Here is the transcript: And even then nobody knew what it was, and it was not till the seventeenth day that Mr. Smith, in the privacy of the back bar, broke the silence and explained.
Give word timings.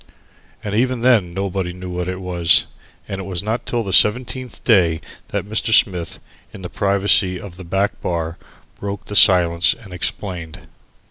And 0.63 0.73
even 0.73 1.01
then 1.01 1.31
nobody 1.31 1.73
knew 1.73 1.91
what 1.91 2.07
it 2.07 2.19
was, 2.19 2.65
and 3.07 3.19
it 3.21 3.23
was 3.23 3.43
not 3.43 3.67
till 3.67 3.83
the 3.83 3.93
seventeenth 3.93 4.63
day 4.63 4.99
that 5.27 5.45
Mr. 5.45 5.71
Smith, 5.71 6.17
in 6.51 6.63
the 6.63 6.69
privacy 6.71 7.39
of 7.39 7.55
the 7.55 7.63
back 7.63 8.01
bar, 8.01 8.39
broke 8.79 9.05
the 9.05 9.15
silence 9.15 9.75
and 9.75 9.93
explained. 9.93 10.61